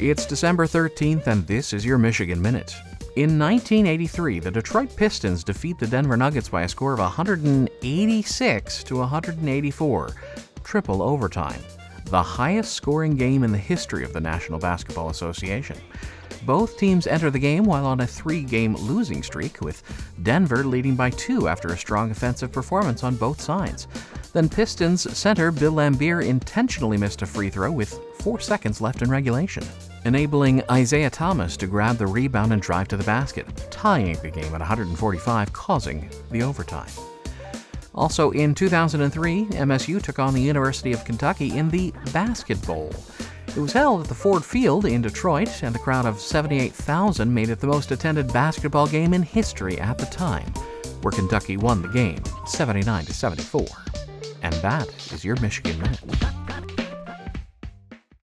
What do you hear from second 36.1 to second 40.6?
the overtime. Also in 2003, MSU took on the